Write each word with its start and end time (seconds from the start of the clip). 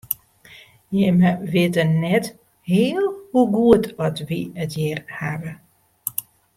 Jimme 0.95 1.31
witte 1.51 1.83
net 2.01 2.25
heal 2.71 3.05
hoe 3.31 3.47
goed 3.55 3.85
oft 4.03 4.19
wy 4.27 4.39
it 4.63 4.71
hjir 4.77 4.99
hawwe. 5.17 5.51